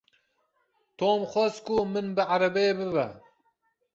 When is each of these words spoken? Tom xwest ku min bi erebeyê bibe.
Tom 0.99 1.21
xwest 1.31 1.57
ku 1.65 1.75
min 1.91 2.07
bi 2.15 2.23
erebeyê 2.35 2.73
bibe. 2.79 3.07